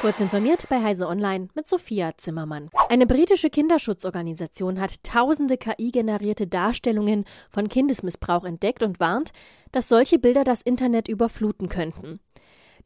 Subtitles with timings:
[0.00, 2.70] Kurz informiert bei Heise Online mit Sophia Zimmermann.
[2.88, 9.32] Eine britische Kinderschutzorganisation hat tausende KI-generierte Darstellungen von Kindesmissbrauch entdeckt und warnt,
[9.72, 12.20] dass solche Bilder das Internet überfluten könnten.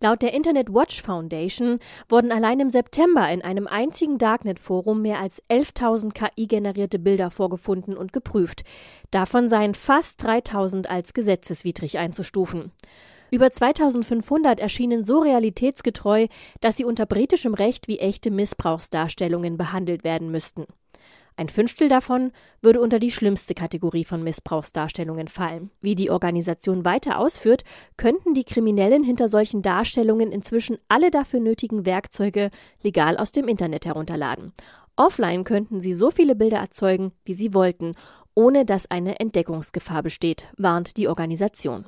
[0.01, 5.43] Laut der Internet Watch Foundation wurden allein im September in einem einzigen Darknet-Forum mehr als
[5.51, 8.63] 11.000 KI-generierte Bilder vorgefunden und geprüft.
[9.11, 12.73] Davon seien fast 3.000 als gesetzeswidrig einzustufen.
[13.33, 16.27] Über 2500 erschienen so realitätsgetreu,
[16.61, 20.67] dass sie unter britischem Recht wie echte Missbrauchsdarstellungen behandelt werden müssten.
[21.37, 25.71] Ein Fünftel davon würde unter die schlimmste Kategorie von Missbrauchsdarstellungen fallen.
[25.81, 27.65] Wie die Organisation weiter ausführt,
[27.97, 32.51] könnten die Kriminellen hinter solchen Darstellungen inzwischen alle dafür nötigen Werkzeuge
[32.83, 34.53] legal aus dem Internet herunterladen.
[34.95, 37.93] Offline könnten sie so viele Bilder erzeugen, wie sie wollten,
[38.35, 41.87] ohne dass eine Entdeckungsgefahr besteht, warnt die Organisation.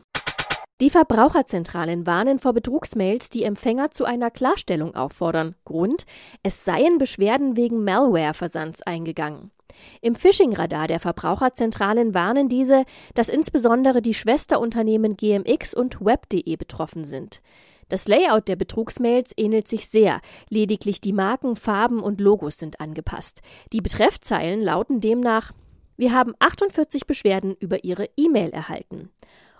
[0.80, 5.55] Die Verbraucherzentralen warnen vor Betrugsmails, die Empfänger zu einer Klarstellung auffordern.
[5.64, 6.05] Grund:
[6.42, 9.52] Es seien Beschwerden wegen Malware-Versands eingegangen.
[10.00, 17.41] Im Phishing-Radar der Verbraucherzentralen warnen diese, dass insbesondere die Schwesterunternehmen GMX und Web.de betroffen sind.
[17.89, 23.42] Das Layout der Betrugsmails ähnelt sich sehr, lediglich die Marken, Farben und Logos sind angepasst.
[23.72, 25.52] Die Betreffzeilen lauten demnach
[25.97, 29.11] Wir haben 48 Beschwerden über Ihre E-Mail erhalten.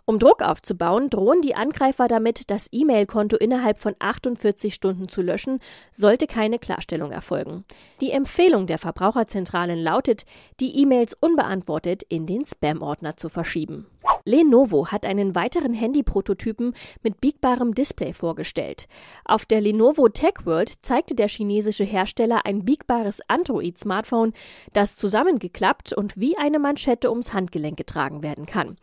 [0.07, 5.61] Um Druck aufzubauen, drohen die Angreifer damit, das E-Mail-Konto innerhalb von 48 Stunden zu löschen,
[5.93, 7.65] sollte keine Klarstellung erfolgen.
[8.03, 10.27] Die Empfehlung der Verbraucherzentralen lautet,
[10.61, 13.87] die E-Mails unbeantwortet in den Spam-Ordner zu verschieben.
[14.27, 18.89] Lenovo hat einen weiteren Handy-Prototypen mit biegbarem Display vorgestellt.
[19.27, 24.33] Auf der Lenovo Tech World zeigte der chinesische Hersteller ein biegbares Android-Smartphone,
[24.73, 28.77] das zusammengeklappt und wie eine Manschette ums Handgelenk getragen werden kann.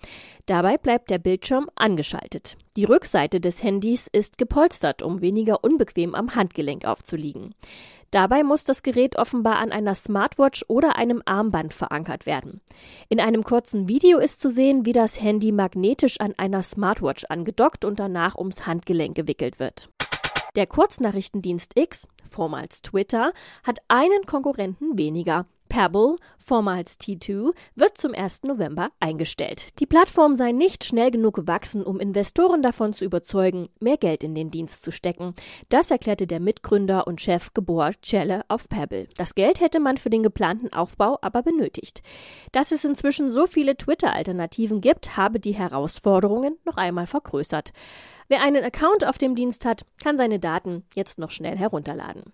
[0.45, 2.55] Dabei bleibt der Bildschirm angeschaltet.
[2.77, 7.53] Die Rückseite des Handys ist gepolstert, um weniger unbequem am Handgelenk aufzuliegen.
[8.11, 12.61] Dabei muss das Gerät offenbar an einer Smartwatch oder einem Armband verankert werden.
[13.09, 17.83] In einem kurzen Video ist zu sehen, wie das Handy magnetisch an einer Smartwatch angedockt
[17.83, 19.89] und danach ums Handgelenk gewickelt wird.
[20.55, 23.33] Der Kurznachrichtendienst X, vormals Twitter,
[23.63, 25.45] hat einen Konkurrenten weniger.
[25.71, 28.43] Pebble, vormals T2, wird zum 1.
[28.43, 29.79] November eingestellt.
[29.79, 34.35] Die Plattform sei nicht schnell genug gewachsen, um Investoren davon zu überzeugen, mehr Geld in
[34.35, 35.33] den Dienst zu stecken.
[35.69, 39.07] Das erklärte der Mitgründer und Chef Gabor Celle auf Pebble.
[39.15, 42.03] Das Geld hätte man für den geplanten Aufbau aber benötigt.
[42.51, 47.71] Dass es inzwischen so viele Twitter-Alternativen gibt, habe die Herausforderungen noch einmal vergrößert.
[48.27, 52.33] Wer einen Account auf dem Dienst hat, kann seine Daten jetzt noch schnell herunterladen.